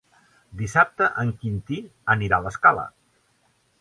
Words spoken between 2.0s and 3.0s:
anirà a l'Escala.